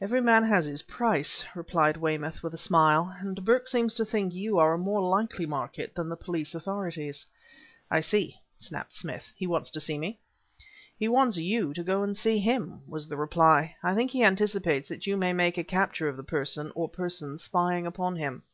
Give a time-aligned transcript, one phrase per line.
[0.00, 4.32] "Every man has his price," replied Weymouth with a smile, "and Burke seems to think
[4.32, 7.26] that you are a more likely market than the police authorities."
[7.90, 9.32] "I see," snapped Smith.
[9.34, 10.20] "He wants to see me?"
[10.96, 13.74] "He wants you to go and see him," was the reply.
[13.82, 17.42] "I think he anticipates that you may make a capture of the person or persons
[17.42, 18.44] spying upon him."